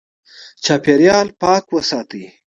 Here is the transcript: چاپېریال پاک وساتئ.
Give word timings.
چاپېریال 0.63 1.27
پاک 1.39 1.63
وساتئ. 1.73 2.23